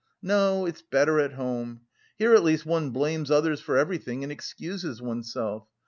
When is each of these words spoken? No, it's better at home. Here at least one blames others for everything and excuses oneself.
No, 0.23 0.65
it's 0.65 0.81
better 0.81 1.19
at 1.19 1.33
home. 1.33 1.81
Here 2.17 2.33
at 2.33 2.41
least 2.41 2.65
one 2.65 2.89
blames 2.89 3.29
others 3.29 3.61
for 3.61 3.77
everything 3.77 4.23
and 4.23 4.31
excuses 4.31 4.99
oneself. 4.99 5.67